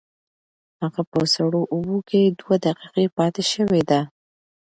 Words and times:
هغه 0.81 1.01
په 1.11 1.19
سړو 1.35 1.61
اوبو 1.73 1.97
کې 2.09 2.21
دوه 2.39 2.55
دقیقې 2.65 3.05
پاتې 3.17 3.43
شوې 3.53 3.81
ده. 3.89 4.01